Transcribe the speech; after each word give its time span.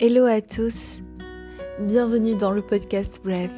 Hello 0.00 0.24
à 0.24 0.40
tous, 0.40 1.02
bienvenue 1.78 2.34
dans 2.34 2.50
le 2.50 2.62
podcast 2.62 3.20
Breath. 3.22 3.52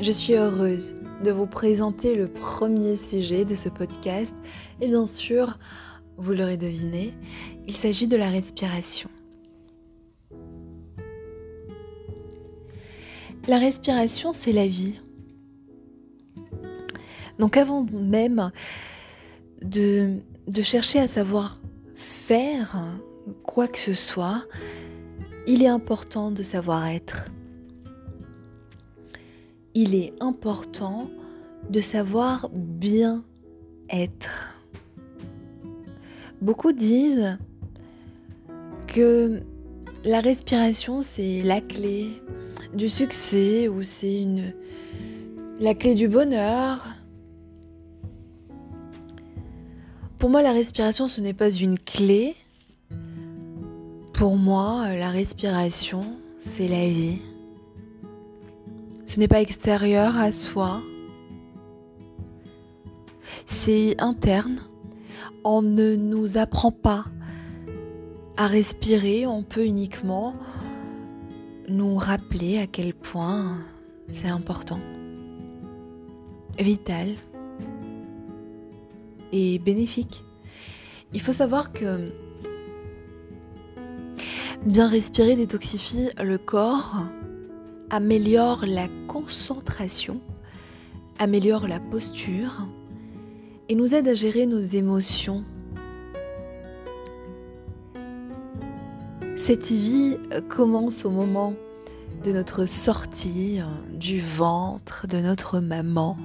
Je 0.00 0.10
suis 0.10 0.34
heureuse 0.34 0.96
de 1.22 1.30
vous 1.30 1.46
présenter 1.46 2.16
le 2.16 2.26
premier 2.26 2.96
sujet 2.96 3.44
de 3.44 3.54
ce 3.54 3.68
podcast 3.68 4.34
et 4.80 4.88
bien 4.88 5.06
sûr, 5.06 5.60
vous 6.16 6.32
l'aurez 6.32 6.56
deviné, 6.56 7.14
il 7.68 7.74
s'agit 7.74 8.08
de 8.08 8.16
la 8.16 8.30
respiration. 8.30 9.08
La 13.46 13.58
respiration, 13.58 14.32
c'est 14.32 14.52
la 14.52 14.66
vie. 14.66 15.00
Donc 17.38 17.56
avant 17.56 17.86
même 17.92 18.50
de, 19.62 20.18
chercher 20.62 20.98
à 20.98 21.06
savoir 21.06 21.60
faire 21.94 22.98
quoi 23.44 23.68
que 23.68 23.78
ce 23.78 23.94
soit, 23.94 24.42
il 25.46 25.62
est 25.62 25.68
important 25.68 26.30
de 26.30 26.42
savoir 26.42 26.86
être. 26.86 27.30
Il 29.74 29.94
est 29.94 30.12
important 30.20 31.10
de 31.68 31.80
savoir 31.80 32.48
bien 32.52 33.24
être. 33.90 34.60
Beaucoup 36.40 36.72
disent 36.72 37.38
que 38.86 39.42
la 40.04 40.20
respiration, 40.20 41.02
c'est 41.02 41.42
la 41.42 41.60
clé 41.60 42.08
du 42.74 42.88
succès 42.88 43.68
ou 43.68 43.82
c'est 43.82 44.26
la 45.60 45.74
clé 45.74 45.94
du 45.94 46.08
bonheur. 46.08 46.84
Pour 50.18 50.30
moi, 50.30 50.42
la 50.42 50.52
respiration, 50.52 51.08
ce 51.08 51.20
n'est 51.20 51.34
pas 51.34 51.50
une 51.50 51.78
clé, 51.78 52.36
pour 54.14 54.36
moi, 54.36 54.94
la 54.94 55.10
respiration, 55.10 56.04
c'est 56.38 56.68
la 56.68 56.88
vie. 56.88 57.18
Ce 59.06 59.18
n'est 59.18 59.28
pas 59.28 59.40
extérieur 59.40 60.16
à 60.16 60.30
soi. 60.30 60.80
C'est 63.44 64.00
interne. 64.00 64.58
On 65.42 65.62
ne 65.62 65.96
nous 65.96 66.38
apprend 66.38 66.70
pas 66.70 67.04
à 68.36 68.46
respirer, 68.46 69.26
on 69.26 69.42
peut 69.42 69.66
uniquement 69.66 70.34
nous 71.68 71.96
rappeler 71.96 72.58
à 72.58 72.66
quel 72.66 72.94
point 72.94 73.58
c'est 74.12 74.28
important, 74.28 74.80
vital 76.58 77.08
et 79.32 79.58
bénéfique. 79.58 80.24
Il 81.12 81.20
faut 81.20 81.32
savoir 81.32 81.72
que 81.72 82.12
Bien 84.66 84.88
respirer 84.88 85.36
détoxifie 85.36 86.08
le 86.22 86.38
corps, 86.38 87.02
améliore 87.90 88.64
la 88.66 88.88
concentration, 89.08 90.22
améliore 91.18 91.68
la 91.68 91.80
posture 91.80 92.66
et 93.68 93.74
nous 93.74 93.94
aide 93.94 94.08
à 94.08 94.14
gérer 94.14 94.46
nos 94.46 94.62
émotions. 94.62 95.44
Cette 99.36 99.70
vie 99.70 100.16
commence 100.48 101.04
au 101.04 101.10
moment 101.10 101.52
de 102.24 102.32
notre 102.32 102.64
sortie 102.64 103.60
du 103.92 104.18
ventre 104.18 105.06
de 105.06 105.18
notre 105.18 105.60
maman. 105.60 106.16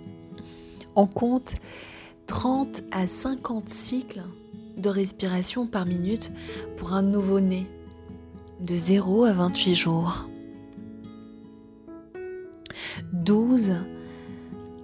On 0.96 1.06
compte 1.06 1.56
30 2.26 2.84
à 2.90 3.06
50 3.06 3.68
cycles 3.68 4.22
de 4.76 4.88
respiration 4.88 5.66
par 5.66 5.86
minute 5.86 6.32
pour 6.76 6.92
un 6.92 7.02
nouveau-né 7.02 7.66
de 8.60 8.76
0 8.76 9.24
à 9.24 9.32
28 9.32 9.74
jours. 9.74 10.28
12 13.12 13.72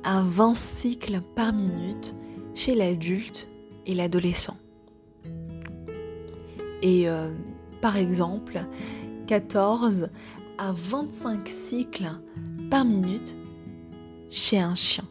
à 0.05 0.23
20 0.23 0.57
cycles 0.57 1.21
par 1.35 1.53
minute 1.53 2.17
chez 2.55 2.75
l'adulte 2.75 3.49
et 3.87 3.95
l'adolescent. 3.95 4.57
Et 6.83 7.09
euh, 7.09 7.31
par 7.81 7.97
exemple, 7.97 8.65
14 9.27 10.09
à 10.59 10.73
25 10.73 11.49
cycles 11.49 12.11
par 12.71 12.85
minute 12.85 13.37
chez 14.31 14.59
un 14.59 14.75
chien. 14.75 15.05